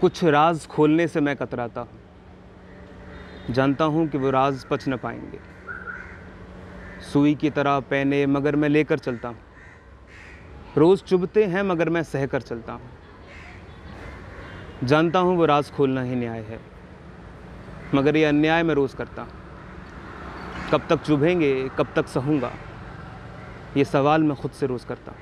[0.00, 1.98] कुछ राज खोलने से मैं कतराता हूँ।
[3.50, 5.38] जानता हूँ कि वो राज पच न पाएँगे।
[7.02, 9.38] सुई की तरह पहने मगर मैं लेकर चलता हूँ।
[10.76, 12.90] रोज़ चुभते हैं मगर मैं सह कर चलता हूँ।
[14.84, 16.60] जानता हूँ वो राज खोलना ही न्याय है,
[17.94, 19.30] मगर ये अन्याय मैं रोज़ करता हूँ।
[20.72, 22.52] कब तक चुभेंगे, कब तक सहूँगा,
[23.76, 25.18] ये सवाल मैं खुद से रोज़ करता हूँ।